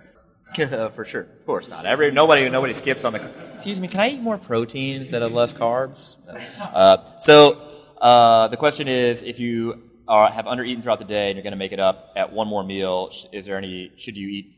[0.95, 1.87] For sure, of course not.
[1.87, 3.31] Every nobody nobody skips on the.
[3.53, 6.17] Excuse me, can I eat more protein instead of less carbs?
[6.61, 7.61] Uh, so
[8.01, 11.53] uh, the question is, if you are, have undereaten throughout the day and you're going
[11.53, 13.93] to make it up at one more meal, is there any?
[13.97, 14.57] Should you eat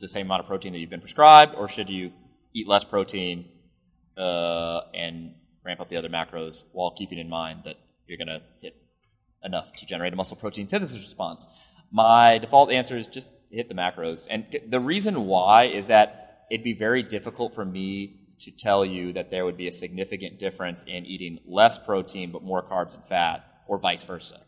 [0.00, 2.12] the same amount of protein that you've been prescribed, or should you
[2.54, 3.48] eat less protein
[4.16, 7.76] uh, and ramp up the other macros while keeping in mind that
[8.06, 8.76] you're going to hit
[9.44, 11.48] enough to generate a muscle protein synthesis response?
[11.90, 14.26] My default answer is just hit the macros.
[14.30, 19.12] And the reason why is that it'd be very difficult for me to tell you
[19.12, 23.04] that there would be a significant difference in eating less protein but more carbs and
[23.04, 24.40] fat or vice versa.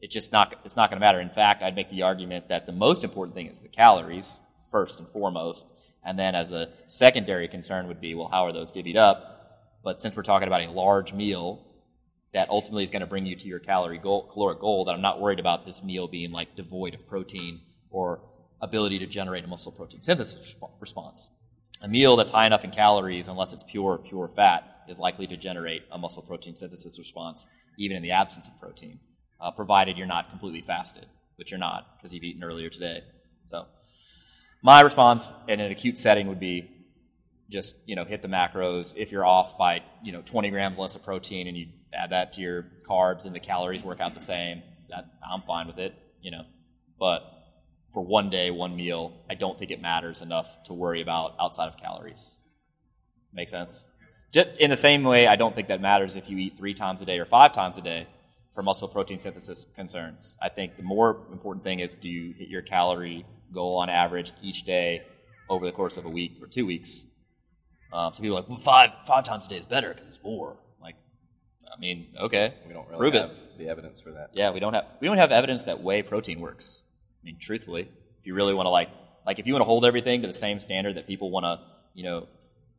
[0.00, 1.20] It's just not, it's not going to matter.
[1.20, 4.36] In fact, I'd make the argument that the most important thing is the calories,
[4.70, 5.66] first and foremost.
[6.04, 9.32] And then as a secondary concern would be, well, how are those divvied up?
[9.84, 11.64] But since we're talking about a large meal
[12.32, 15.02] that ultimately is going to bring you to your calorie goal, caloric goal, that I'm
[15.02, 18.22] not worried about this meal being like devoid of protein or
[18.62, 21.30] ability to generate a muscle protein synthesis response.
[21.82, 25.36] A meal that's high enough in calories, unless it's pure, pure fat, is likely to
[25.36, 29.00] generate a muscle protein synthesis response, even in the absence of protein,
[29.40, 33.02] uh, provided you're not completely fasted, which you're not because you've eaten earlier today.
[33.44, 33.66] So,
[34.62, 36.70] my response in an acute setting would be
[37.50, 38.96] just you know hit the macros.
[38.96, 42.32] If you're off by you know 20 grams less of protein and you add that
[42.34, 45.94] to your carbs and the calories work out the same, that I'm fine with it.
[46.20, 46.44] You know,
[46.98, 47.22] but
[47.92, 51.66] for one day, one meal, I don't think it matters enough to worry about outside
[51.68, 52.40] of calories.
[53.32, 53.86] Make sense?
[54.32, 57.02] Just in the same way, I don't think that matters if you eat three times
[57.02, 58.06] a day or five times a day
[58.54, 60.36] for muscle protein synthesis concerns.
[60.40, 64.32] I think the more important thing is do you hit your calorie goal on average
[64.42, 65.02] each day
[65.50, 67.04] over the course of a week or two weeks?
[67.92, 70.22] Um, so people are like, well, five five times a day is better because it's
[70.22, 70.56] more.
[70.80, 70.96] Like,
[71.74, 73.58] I mean, okay, We don't really prove have it.
[73.58, 74.30] the evidence for that.
[74.32, 76.84] Yeah, we don't have we don't have evidence that whey protein works.
[77.22, 78.90] I mean, truthfully, if you really want to like
[79.26, 81.60] like if you want to hold everything to the same standard that people want to,
[81.94, 82.26] you know,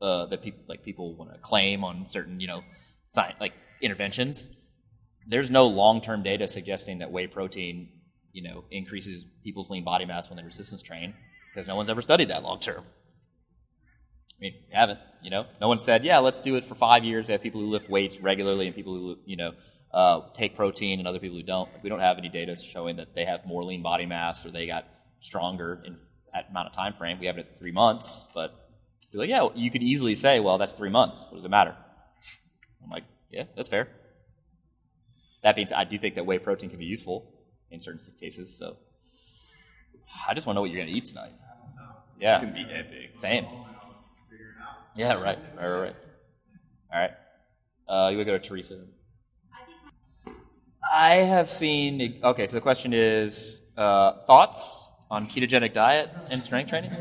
[0.01, 2.63] uh, that people like people want to claim on certain, you know,
[3.07, 4.55] science, like interventions,
[5.27, 7.89] there's no long-term data suggesting that whey protein,
[8.33, 11.13] you know, increases people's lean body mass when they resistance train
[11.53, 12.83] because no one's ever studied that long term.
[12.83, 15.45] I mean, haven't, you know.
[15.61, 17.27] No one said, yeah, let's do it for five years.
[17.27, 19.53] We have people who lift weights regularly and people who, you know,
[19.93, 21.69] uh, take protein and other people who don't.
[21.83, 24.65] We don't have any data showing that they have more lean body mass or they
[24.65, 24.87] got
[25.19, 25.97] stronger in
[26.33, 27.19] that amount of time frame.
[27.19, 28.53] We have it at three months, but
[29.11, 31.27] you're like, yeah, you could easily say, well, that's three months.
[31.29, 31.75] What does it matter?
[32.83, 33.87] I'm like, yeah, that's fair.
[35.43, 37.31] That means I do think that whey protein can be useful
[37.69, 38.57] in certain cases.
[38.57, 38.77] So
[40.27, 41.31] I just want to know what you're going to eat tonight.
[42.19, 43.15] Yeah, it can be epic.
[43.15, 43.45] same.
[44.95, 45.79] Yeah, right, right, right.
[45.79, 45.95] right.
[46.93, 47.11] All right.
[47.87, 48.79] Uh, you would go to Teresa.
[50.95, 52.19] I have seen.
[52.23, 56.91] Okay, so the question is uh, thoughts on ketogenic diet and strength training.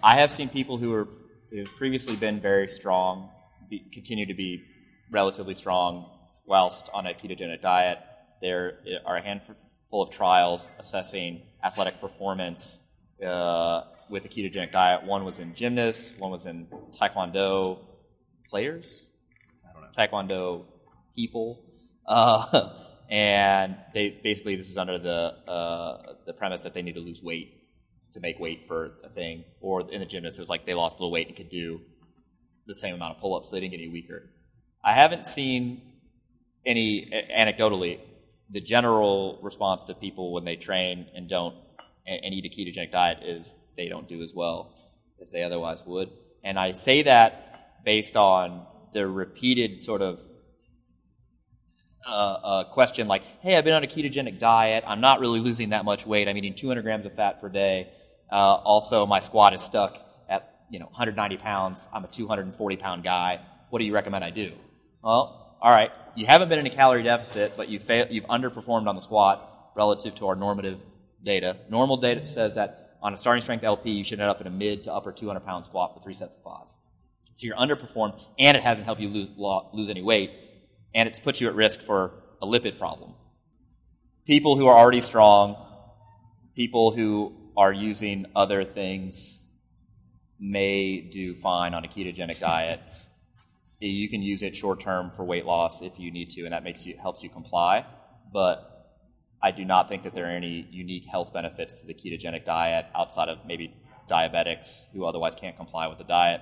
[0.00, 1.08] I have seen people who are
[1.50, 3.28] who've previously been very strong
[3.68, 4.62] be, continue to be
[5.10, 6.08] relatively strong
[6.46, 7.98] whilst on a ketogenic diet.
[8.40, 12.78] There are a handful of trials assessing athletic performance
[13.26, 15.02] uh, with a ketogenic diet.
[15.02, 17.80] One was in gymnasts, one was in taekwondo
[18.48, 19.10] players,
[19.68, 19.88] I don't know.
[19.98, 20.66] taekwondo
[21.16, 21.60] people,
[22.06, 22.70] uh,
[23.10, 27.22] and they basically this is under the uh, the premise that they need to lose
[27.22, 27.56] weight
[28.14, 29.44] to make weight for a thing.
[29.60, 31.80] Or in the gymnast, it was like they lost a little weight and could do
[32.66, 34.30] the same amount of pull-ups, so they didn't get any weaker.
[34.84, 35.82] I haven't seen
[36.64, 38.00] any anecdotally
[38.50, 41.54] the general response to people when they train and don't
[42.06, 44.74] and, and eat a ketogenic diet is they don't do as well
[45.20, 46.10] as they otherwise would.
[46.42, 50.20] And I say that based on the repeated sort of
[52.06, 54.84] uh, a question like, "Hey, I've been on a ketogenic diet.
[54.86, 56.28] I'm not really losing that much weight.
[56.28, 57.88] I'm eating 200 grams of fat per day.
[58.30, 58.34] Uh,
[58.64, 61.88] also, my squat is stuck at you know 190 pounds.
[61.92, 63.40] I'm a 240 pound guy.
[63.70, 64.52] What do you recommend I do?"
[65.02, 65.90] Well, all right.
[66.14, 69.72] You haven't been in a calorie deficit, but you fail, you've underperformed on the squat
[69.76, 70.80] relative to our normative
[71.22, 71.56] data.
[71.68, 74.50] Normal data says that on a starting strength LP, you should end up in a
[74.50, 76.66] mid to upper 200 pound squat for three sets of five.
[77.22, 79.28] So you're underperformed, and it hasn't helped you lose,
[79.72, 80.30] lose any weight,
[80.94, 83.14] and it's put you at risk for a lipid problem.
[84.26, 85.56] People who are already strong,
[86.54, 89.48] people who are using other things
[90.38, 92.80] may do fine on a ketogenic diet.
[93.80, 96.64] You can use it short term for weight loss if you need to, and that
[96.64, 97.84] makes you helps you comply.
[98.32, 98.66] But
[99.42, 102.86] I do not think that there are any unique health benefits to the ketogenic diet
[102.94, 103.74] outside of maybe
[104.08, 106.40] diabetics who otherwise can't comply with the diet.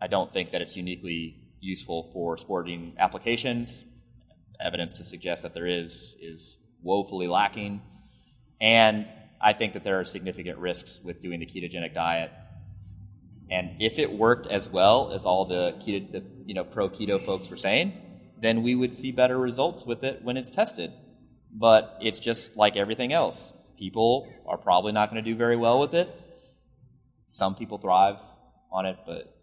[0.00, 3.84] I don't think that it's uniquely useful for sporting applications.
[4.60, 7.80] Evidence to suggest that there is is woefully lacking.
[8.60, 9.06] And
[9.40, 12.32] I think that there are significant risks with doing the ketogenic diet.
[13.50, 17.24] And if it worked as well as all the keto, the, you know, pro keto
[17.24, 17.92] folks were saying,
[18.40, 20.92] then we would see better results with it when it's tested.
[21.52, 23.52] But it's just like everything else.
[23.78, 26.08] People are probably not going to do very well with it.
[27.28, 28.16] Some people thrive
[28.70, 29.37] on it, but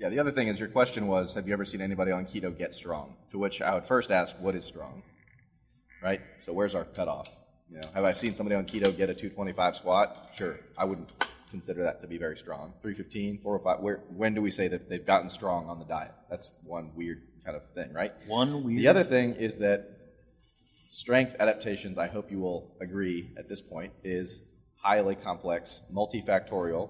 [0.00, 2.56] Yeah, the other thing is your question was Have you ever seen anybody on keto
[2.56, 3.16] get strong?
[3.32, 5.02] To which I would first ask, What is strong?
[6.02, 6.22] Right?
[6.40, 7.28] So where's our cutoff?
[7.68, 10.30] You know, have I seen somebody on keto get a 225 squat?
[10.34, 10.58] Sure.
[10.78, 11.12] I wouldn't
[11.50, 12.72] consider that to be very strong.
[12.80, 16.12] 315, 405, where, when do we say that they've gotten strong on the diet?
[16.30, 18.12] That's one weird kind of thing, right?
[18.26, 18.80] one weird.
[18.80, 19.86] The other thing is that
[20.90, 24.40] strength adaptations, I hope you will agree at this point, is
[24.82, 26.88] highly complex, multifactorial,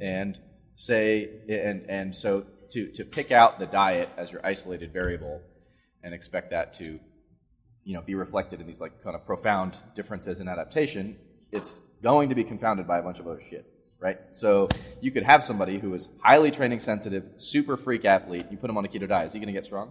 [0.00, 0.38] and
[0.78, 5.42] say and and so to to pick out the diet as your isolated variable
[6.04, 7.00] and expect that to
[7.84, 11.16] you know be reflected in these like kind of profound differences in adaptation,
[11.50, 13.66] it's going to be confounded by a bunch of other shit.
[14.00, 14.18] Right?
[14.30, 14.68] So
[15.00, 18.78] you could have somebody who is highly training sensitive, super freak athlete, you put him
[18.78, 19.90] on a keto diet, is he gonna get strong?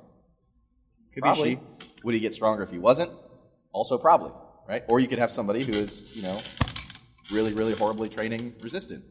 [1.14, 1.56] Could Probably.
[1.56, 1.62] be
[2.06, 3.12] Would he get stronger if he wasn't?
[3.74, 4.32] Also, probably,
[4.70, 4.86] right?
[4.88, 6.40] Or you could have somebody who is, you know,
[7.36, 9.04] really, really horribly training resistant.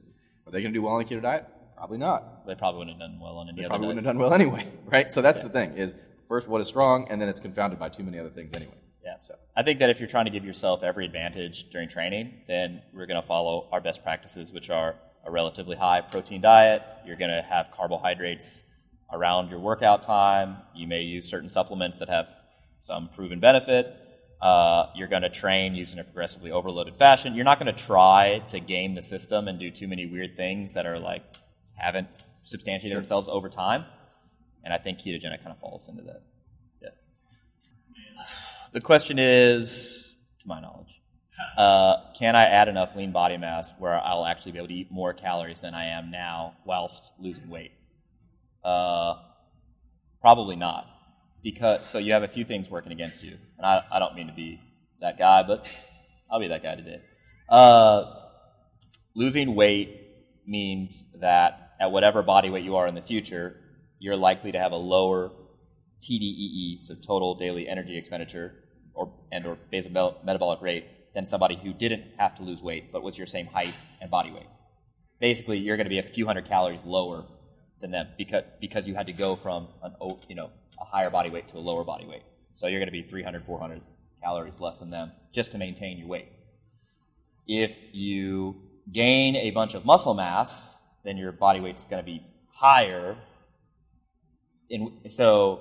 [0.46, 1.46] Are they going to do well on a keto diet?
[1.76, 2.46] Probably not.
[2.46, 3.96] They probably wouldn't have done well on any They other probably diet.
[3.96, 5.12] wouldn't have done well anyway, right?
[5.12, 5.94] So that's the thing: is
[6.26, 8.74] first what is strong, and then it's confounded by too many other things anyway.
[9.04, 9.16] Yeah.
[9.20, 12.82] So I think that if you're trying to give yourself every advantage during training, then
[12.92, 16.82] we're going to follow our best practices, which are a relatively high protein diet.
[17.04, 18.64] You're going to have carbohydrates
[19.12, 20.56] around your workout time.
[20.74, 22.28] You may use certain supplements that have
[22.80, 23.94] some proven benefit.
[24.40, 27.34] Uh, you're going to train using a progressively overloaded fashion.
[27.34, 30.74] You're not going to try to game the system and do too many weird things
[30.74, 31.22] that are like
[31.76, 32.08] haven't
[32.42, 33.84] substantiated themselves over time.
[34.64, 36.22] And I think ketogenic kind of falls into that.
[36.82, 36.88] Yeah.
[38.72, 41.00] The question is, to my knowledge,
[41.56, 44.90] uh, can I add enough lean body mass where I'll actually be able to eat
[44.90, 47.72] more calories than I am now whilst losing weight?
[48.64, 49.14] Uh,
[50.20, 50.88] probably not,
[51.42, 54.26] because so you have a few things working against you, and I, I don't mean
[54.26, 54.60] to be
[55.00, 55.72] that guy, but
[56.30, 57.00] I'll be that guy today.
[57.48, 58.12] Uh,
[59.14, 60.00] losing weight
[60.46, 63.60] means that at whatever body weight you are in the future,
[63.98, 65.32] you're likely to have a lower
[66.02, 68.54] TDEE, so total daily energy expenditure,
[68.94, 72.92] or and or basal mel- metabolic rate, than somebody who didn't have to lose weight
[72.92, 74.46] but was your same height and body weight.
[75.18, 77.24] Basically, you're going to be a few hundred calories lower
[77.80, 79.94] than them because because you had to go from an
[80.28, 82.22] you know a higher body weight to a lower body weight.
[82.52, 83.82] So you're going to be 300, 400
[84.22, 86.28] calories less than them just to maintain your weight.
[87.46, 88.56] If you
[88.90, 93.16] gain a bunch of muscle mass, then your body weight's going to be higher.
[94.68, 95.60] In, so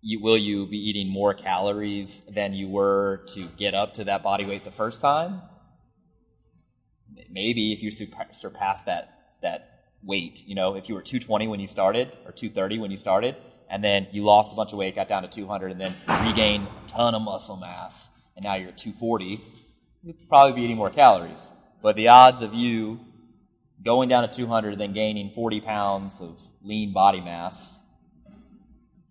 [0.00, 4.22] you, will you be eating more calories than you were to get up to that
[4.22, 5.42] body weight the first time?
[7.30, 11.68] Maybe if you surpass that that weight, you know, if you were 220 when you
[11.68, 13.36] started or 230 when you started,
[13.68, 15.92] and then you lost a bunch of weight, got down to 200, and then
[16.26, 19.38] regained a ton of muscle mass, and now you're at 240,
[20.02, 21.52] you'd probably be eating more calories.
[21.82, 23.00] But the odds of you
[23.84, 27.82] going down to 200 then gaining 40 pounds of lean body mass,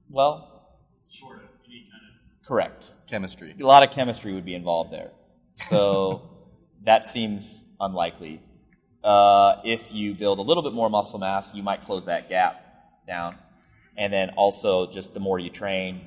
[0.10, 0.78] well,
[1.10, 2.94] short of any kind of correct.
[3.08, 3.56] chemistry.
[3.60, 5.12] A lot of chemistry would be involved there.
[5.54, 6.30] So
[6.84, 8.42] that seems unlikely.
[9.04, 12.64] Uh, if you build a little bit more muscle mass, you might close that gap
[13.08, 13.36] down.
[13.96, 16.02] And then also, just the more you train,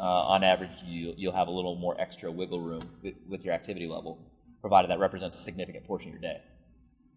[0.00, 3.54] uh, on average, you, you'll have a little more extra wiggle room with, with your
[3.54, 4.18] activity level,
[4.60, 6.40] provided that represents a significant portion of your day.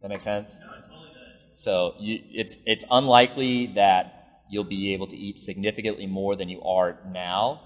[0.04, 0.62] That make sense?
[0.62, 1.46] no, it totally does.
[1.54, 6.62] So you, it's it's unlikely that you'll be able to eat significantly more than you
[6.62, 7.62] are now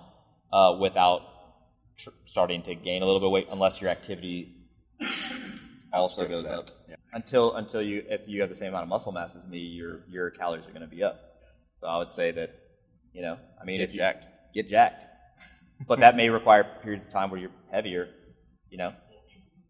[0.53, 1.23] uh, without
[1.97, 4.53] tr- starting to gain a little bit of weight, unless your activity
[5.91, 6.59] also goes that.
[6.59, 6.69] up.
[7.13, 10.01] Until until you if you have the same amount of muscle mass as me, your
[10.07, 11.19] your calories are going to be up.
[11.73, 12.51] So I would say that
[13.13, 14.27] you know, I mean, Get if you jacked.
[14.53, 15.05] get jacked,
[15.87, 18.09] but that may require periods of time where you're heavier.
[18.69, 18.93] You know,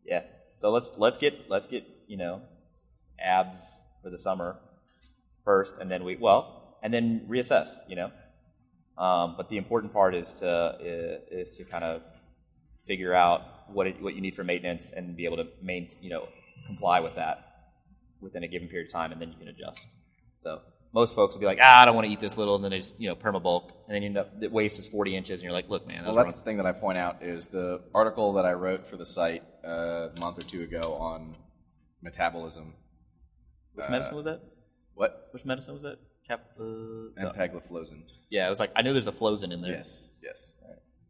[0.03, 0.23] yeah.
[0.53, 2.41] So let's let's get let's get you know
[3.19, 4.57] abs for the summer
[5.43, 7.79] first, and then we well, and then reassess.
[7.87, 8.11] You know,
[8.97, 12.01] um, but the important part is to is, is to kind of
[12.85, 13.41] figure out
[13.73, 16.27] what it, what you need for maintenance and be able to main you know
[16.65, 17.43] comply with that
[18.21, 19.87] within a given period of time, and then you can adjust.
[20.39, 20.61] So
[20.93, 22.71] most folks will be like, ah, I don't want to eat this little, and then
[22.71, 25.39] they just you know permabulk, and then you end up the waist is forty inches,
[25.39, 27.47] and you're like, look, man, Well, that's that's the thing that I point out is
[27.47, 31.35] the article that I wrote for the site uh, a month or two ago on
[32.01, 32.73] metabolism.
[33.77, 34.39] Which medicine was that?
[34.95, 35.11] What?
[35.31, 35.97] Which medicine was that?
[36.27, 36.41] Cap.
[36.59, 36.63] Uh,
[37.15, 38.01] And dapagliflozin.
[38.29, 39.71] yeah, it was like I knew there's a flozin in there.
[39.71, 40.55] Yes, yes.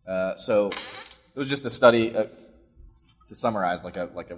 [0.07, 2.25] Uh, so it was just a study uh,
[3.27, 4.37] to summarize, like a like a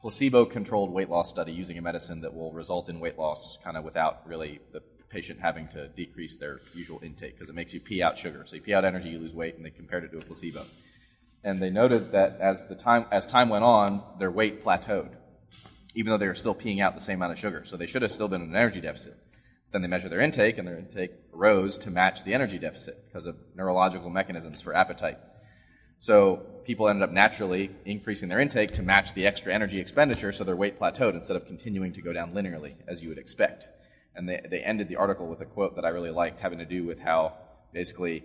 [0.00, 3.84] placebo-controlled weight loss study using a medicine that will result in weight loss, kind of
[3.84, 8.02] without really the patient having to decrease their usual intake because it makes you pee
[8.02, 8.44] out sugar.
[8.46, 10.62] So you pee out energy, you lose weight, and they compared it to a placebo.
[11.44, 15.10] And they noted that as the time as time went on, their weight plateaued,
[16.00, 17.62] even though they were still peeing out the same amount of sugar.
[17.66, 19.12] So they should have still been in an energy deficit.
[19.70, 23.26] Then they measure their intake, and their intake rose to match the energy deficit because
[23.26, 25.18] of neurological mechanisms for appetite.
[25.98, 30.42] So people ended up naturally increasing their intake to match the extra energy expenditure, so
[30.42, 33.68] their weight plateaued instead of continuing to go down linearly as you would expect.
[34.16, 36.64] And they, they ended the article with a quote that I really liked, having to
[36.64, 37.34] do with how
[37.74, 38.24] basically,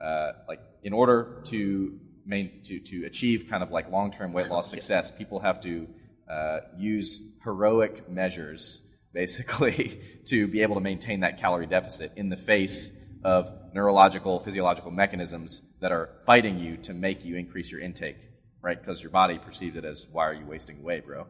[0.00, 4.48] uh, like, in order to main, to to achieve kind of like long term weight
[4.48, 5.88] loss success, people have to
[6.28, 12.36] uh, use heroic measures basically to be able to maintain that calorie deficit in the
[12.36, 18.16] face of neurological, physiological mechanisms that are fighting you to make you increase your intake,
[18.62, 18.80] right?
[18.80, 21.26] Because your body perceives it as, why are you wasting away, bro?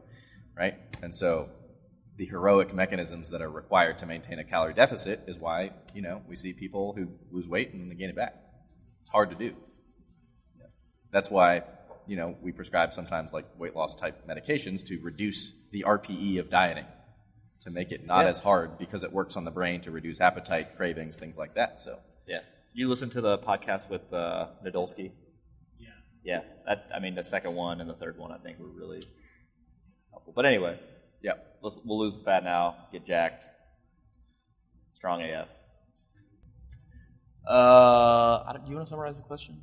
[0.57, 0.74] Right?
[1.02, 1.50] And so
[2.16, 6.22] the heroic mechanisms that are required to maintain a calorie deficit is why, you know,
[6.28, 8.37] we see people who lose weight and they gain it back.
[9.00, 9.57] It's hard to do.
[11.11, 11.62] That's why,
[12.06, 16.50] you know, we prescribe sometimes like weight loss type medications to reduce the RPE of
[16.50, 16.86] dieting,
[17.60, 18.30] to make it not Yeah.
[18.30, 21.78] as hard because it works on the brain to reduce appetite, cravings, things like that.
[21.78, 22.40] So, Yeah.
[22.74, 25.12] You listen to the podcast with uh, Nadolsky?
[25.78, 25.88] Yeah.
[26.24, 26.40] Yeah.
[26.66, 29.02] That, I mean, the second one and the third one, I think, were really
[30.10, 30.32] helpful.
[30.34, 30.78] But anyway,
[31.22, 31.34] yeah.
[31.60, 33.44] let's, we'll lose the fat now, get jacked.
[34.94, 35.48] Strong AF.
[37.46, 39.60] Uh, I don't- do you want to summarize the question?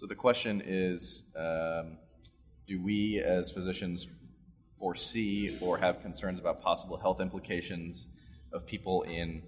[0.00, 1.98] So the question is um,
[2.66, 4.16] Do we as physicians
[4.78, 8.08] foresee or have concerns about possible health implications
[8.50, 9.42] of people in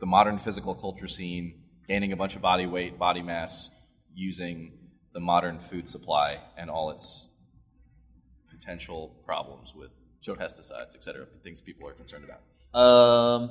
[0.00, 3.70] the modern physical culture scene gaining a bunch of body weight, body mass,
[4.14, 4.72] using
[5.12, 7.28] the modern food supply and all its
[8.48, 9.90] potential problems with
[10.26, 12.40] pesticides, et cetera, things people are concerned about?
[12.82, 13.50] Um,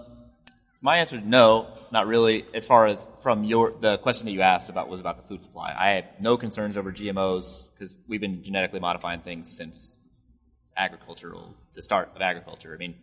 [0.75, 2.45] so my answer is no, not really.
[2.53, 5.41] As far as from your the question that you asked about was about the food
[5.41, 5.73] supply.
[5.75, 9.97] I have no concerns over GMOs because we've been genetically modifying things since
[10.75, 12.73] agricultural the start of agriculture.
[12.73, 12.95] I mean,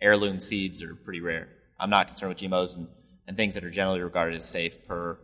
[0.00, 1.48] heirloom seeds are pretty rare.
[1.80, 2.88] I'm not concerned with GMOs and,
[3.26, 5.18] and things that are generally regarded as safe per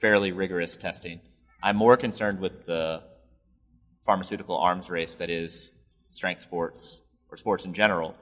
[0.00, 1.20] fairly rigorous testing.
[1.62, 3.02] I'm more concerned with the
[4.02, 5.70] pharmaceutical arms race that is
[6.10, 8.14] strength sports or sports in general,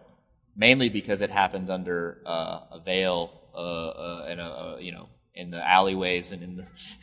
[0.58, 5.08] mainly because it happens under uh, a veil uh, uh, in a, uh, you know
[5.34, 6.56] in the alleyways and in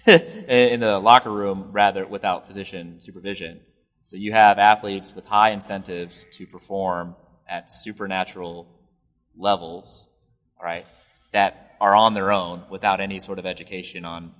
[0.05, 3.61] the in the locker room rather without physician supervision.
[4.03, 7.15] So you have athletes with high incentives to perform
[7.47, 8.67] at supernatural
[9.35, 10.09] levels,
[10.61, 10.85] right?
[11.35, 14.31] that are on their own without any sort of education on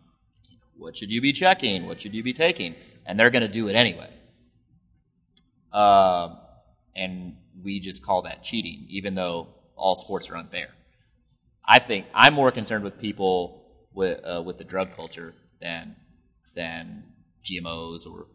[0.77, 2.73] what should you be checking, what should you be taking,
[3.05, 4.09] and they're going to do it anyway.
[5.73, 6.37] Um,
[6.95, 10.69] and we just call that cheating, even though all sports are unfair.
[11.65, 13.63] I think I'm more concerned with people
[13.93, 15.95] with uh, with the drug culture than
[16.55, 17.03] than
[17.43, 18.27] GMOs or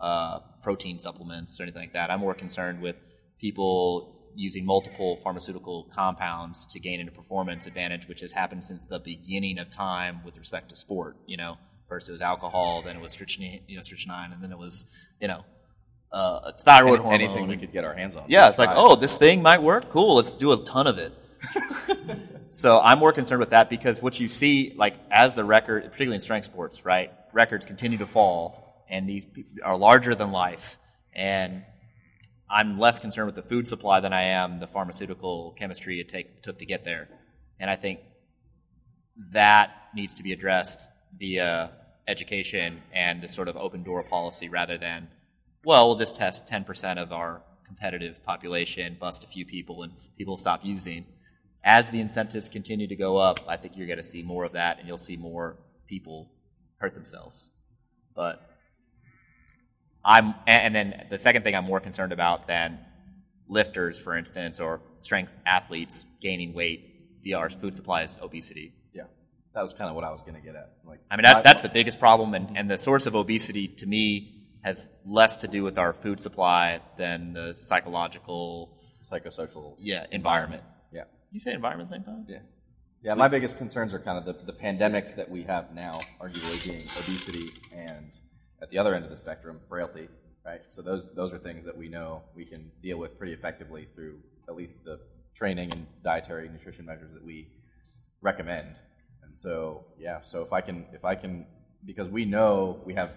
[0.00, 2.10] uh, protein supplements or anything like that.
[2.10, 2.96] I'm more concerned with
[3.40, 9.00] people using multiple pharmaceutical compounds to gain a performance advantage, which has happened since the
[9.00, 11.16] beginning of time with respect to sport.
[11.26, 11.58] You know,
[11.88, 14.94] first it was alcohol, then it was strychnine, you know, strychnine, and then it was
[15.20, 15.44] you know
[16.12, 17.20] uh, thyroid Any- hormone.
[17.20, 18.24] anything we could get our hands on.
[18.28, 19.88] Yeah, it's like, oh, this thing might work.
[19.88, 21.12] Cool, let's do a ton of it.
[22.50, 26.14] so I'm more concerned with that because what you see, like as the record, particularly
[26.16, 27.10] in strength sports, right?
[27.32, 29.26] Records continue to fall, and these
[29.62, 30.78] are larger than life.
[31.14, 31.64] And
[32.50, 36.42] I'm less concerned with the food supply than I am the pharmaceutical chemistry it take,
[36.42, 37.08] took to get there.
[37.60, 38.00] And I think
[39.32, 40.88] that needs to be addressed
[41.18, 41.72] via
[42.06, 45.08] education and this sort of open door policy rather than,
[45.68, 50.38] well, we'll just test 10% of our competitive population, bust a few people, and people
[50.38, 51.04] stop using.
[51.62, 54.52] As the incentives continue to go up, I think you're going to see more of
[54.52, 56.30] that, and you'll see more people
[56.78, 57.50] hurt themselves.
[58.16, 58.40] But
[60.02, 62.78] I'm, and then the second thing I'm more concerned about than
[63.46, 66.80] lifters, for instance, or strength athletes gaining weight
[67.22, 68.72] via our food supply is obesity.
[68.94, 69.02] Yeah,
[69.52, 70.72] that was kind of what I was going to get at.
[70.86, 73.86] Like, I mean, that, that's the biggest problem, and, and the source of obesity to
[73.86, 74.37] me
[74.68, 78.70] has less to do with our food supply than the psychological,
[79.02, 79.74] psychosocial.
[79.78, 80.62] yeah, environment.
[80.92, 81.04] Yeah.
[81.32, 82.26] You say environment same time?
[82.28, 82.40] Yeah.
[83.02, 86.58] Yeah, my biggest concerns are kind of the, the pandemics that we have now, arguably
[86.66, 88.10] being obesity and
[88.60, 90.08] at the other end of the spectrum, frailty,
[90.44, 90.60] right?
[90.68, 94.18] So those those are things that we know we can deal with pretty effectively through
[94.48, 94.98] at least the
[95.34, 97.46] training and dietary nutrition measures that we
[98.20, 98.74] recommend.
[99.22, 101.46] And so, yeah, so if I can if I can
[101.86, 103.12] because we know we have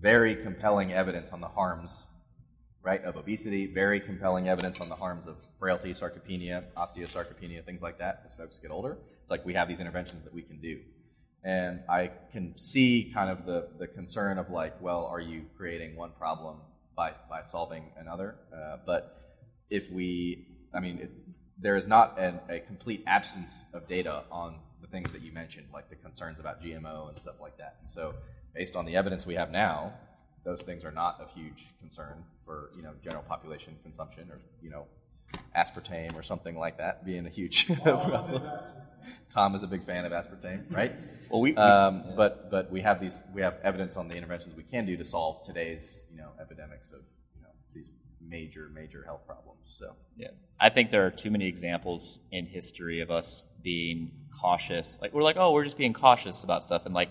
[0.00, 2.04] very compelling evidence on the harms
[2.82, 7.98] right, of obesity, very compelling evidence on the harms of frailty, sarcopenia, osteosarcopenia, things like
[7.98, 8.96] that as folks get older.
[9.20, 10.80] It's like we have these interventions that we can do.
[11.44, 15.96] And I can see kind of the, the concern of like, well, are you creating
[15.96, 16.60] one problem
[16.96, 18.36] by, by solving another?
[18.52, 19.36] Uh, but
[19.70, 21.10] if we, I mean, it,
[21.60, 25.66] there is not an, a complete absence of data on the things that you mentioned,
[25.72, 27.76] like the concerns about GMO and stuff like that.
[27.80, 28.14] And so,
[28.54, 29.92] based on the evidence we have now,
[30.44, 34.70] those things are not of huge concern for you know general population consumption or you
[34.70, 34.86] know
[35.56, 38.42] aspartame or something like that being a huge problem.
[39.30, 40.92] Tom is a big fan of aspartame, right?
[41.30, 44.56] Well, we, we- Um, But but we have these we have evidence on the interventions
[44.56, 47.00] we can do to solve today's you know epidemics of
[47.36, 47.84] you know these
[48.26, 49.58] major major health problems.
[49.66, 50.28] So Yeah.
[50.58, 54.98] I think there are too many examples in history of us being cautious.
[55.02, 57.10] Like we're like, oh, we're just being cautious about stuff, and like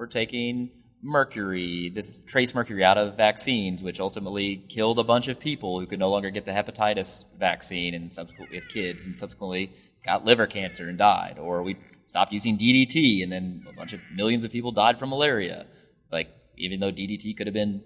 [0.00, 0.70] we're taking
[1.02, 5.84] mercury, this trace mercury out of vaccines, which ultimately killed a bunch of people who
[5.84, 9.70] could no longer get the hepatitis vaccine, and subsequently with kids, and subsequently
[10.02, 11.38] got liver cancer and died.
[11.38, 15.10] Or we stopped using DDT, and then a bunch of millions of people died from
[15.10, 15.66] malaria.
[16.10, 17.82] Like even though DDT could have been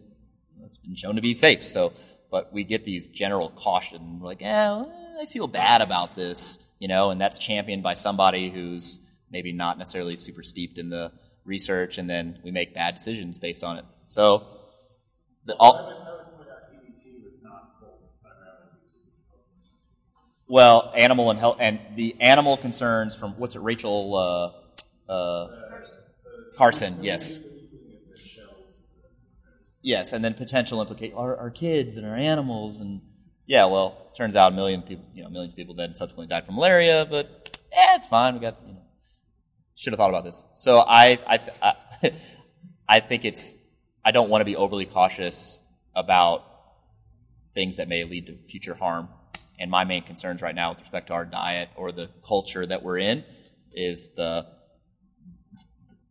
[0.62, 1.64] it's been shown to be safe.
[1.64, 1.92] So,
[2.30, 4.84] but we get these general caution, like, eh,
[5.20, 9.00] I feel bad about this, you know, and that's championed by somebody who's
[9.32, 11.10] maybe not necessarily super steeped in the
[11.44, 13.84] research, and then we make bad decisions based on it.
[14.06, 14.46] So,
[15.44, 16.04] the, all,
[20.48, 24.14] well, animal and health, and the animal concerns from what's it, Rachel
[25.08, 25.48] uh, uh,
[26.56, 27.40] Carson, yes.
[29.82, 33.02] Yes, and then potential implicate our, our kids and our animals, and
[33.46, 36.46] yeah, well, turns out a million people, you know, millions of people then subsequently died
[36.46, 38.32] from malaria, but yeah, it's fine.
[38.32, 38.83] We got, you know,
[39.74, 40.44] should have thought about this.
[40.54, 42.12] So I, I, I,
[42.88, 43.56] I think it's,
[44.04, 45.62] I don't want to be overly cautious
[45.94, 46.44] about
[47.54, 49.08] things that may lead to future harm.
[49.58, 52.82] And my main concerns right now with respect to our diet or the culture that
[52.82, 53.24] we're in
[53.72, 54.46] is the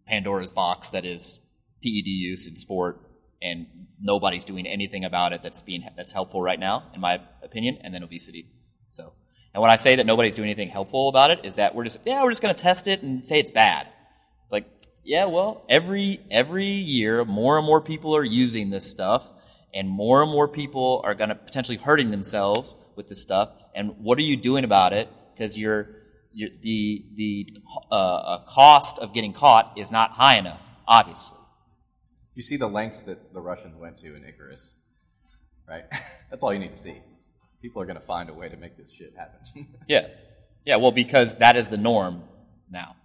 [0.07, 1.41] Pandora's box that is
[1.83, 2.99] PED use in sport,
[3.41, 3.67] and
[4.01, 7.77] nobody's doing anything about it that's being that's helpful right now, in my opinion.
[7.81, 8.47] And then obesity.
[8.89, 9.13] So,
[9.53, 12.05] and when I say that nobody's doing anything helpful about it, is that we're just
[12.05, 13.87] yeah we're just going to test it and say it's bad.
[14.41, 14.65] It's like
[15.03, 19.31] yeah, well every every year more and more people are using this stuff,
[19.73, 23.51] and more and more people are going to potentially hurting themselves with this stuff.
[23.75, 25.09] And what are you doing about it?
[25.33, 25.89] Because you're,
[26.31, 27.57] you're the the
[27.91, 31.37] uh, uh, cost of getting caught is not high enough, obviously.
[32.35, 34.73] you see the lengths that the Russians went to in Icarus,
[35.67, 35.83] right?
[36.29, 36.95] That's all you need to see.
[37.63, 39.39] People are going to find a way to make this shit happen.
[39.87, 40.07] Yeah,
[40.65, 40.75] yeah.
[40.75, 42.23] Well, because that is the norm
[42.69, 42.97] now,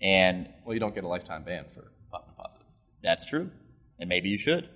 [0.00, 2.66] and well, you don't get a lifetime ban for popping positive.
[3.02, 3.50] that's true.
[3.98, 4.68] And maybe you should,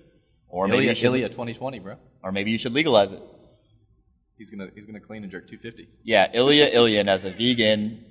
[0.49, 1.97] or maybe Ilya, you should, Ilya 2020, bro.
[2.24, 3.22] or maybe you should legalize it.
[4.37, 5.89] He's gonna he's gonna clean and jerk 250.
[6.03, 8.05] Yeah, Ilya Ilyin as a vegan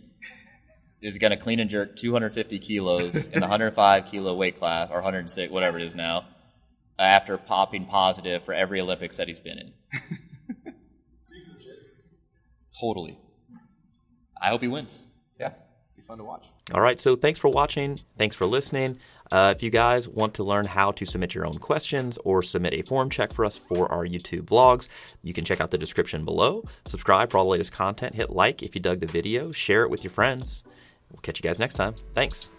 [1.01, 4.95] is going to clean and jerk 250 kilos in the 105 kilo weight class, or
[4.95, 6.25] 106, whatever it is now,
[6.97, 9.73] after popping positive for every Olympics that he's been in.
[12.79, 13.17] totally.
[14.41, 15.07] I hope he wins.
[15.39, 15.53] Yeah,
[15.95, 16.45] be fun to watch.
[16.73, 17.99] All right, so thanks for watching.
[18.17, 18.99] Thanks for listening.
[19.31, 22.73] Uh, if you guys want to learn how to submit your own questions or submit
[22.73, 24.87] a form check for us for our YouTube vlogs,
[25.21, 26.63] you can check out the description below.
[26.85, 28.15] Subscribe for all the latest content.
[28.15, 29.51] Hit like if you dug the video.
[29.51, 30.63] Share it with your friends.
[31.11, 31.95] We'll catch you guys next time.
[32.13, 32.51] Thanks.